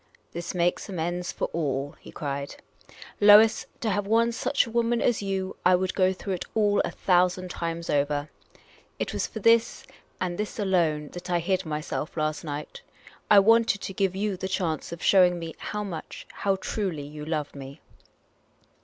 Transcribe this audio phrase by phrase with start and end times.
[0.31, 2.55] "This makes amends for all," he cried."
[3.21, 6.79] Lois, to have won such a woman as you, I would go through it all
[6.81, 8.31] a thousand times over.
[8.97, 9.85] It was for this,
[10.19, 12.81] and for this alone, that I hid myself last night.
[13.29, 17.23] I wanted to give you the chance of showing me how much, how truly, you
[17.23, 17.79] loved me."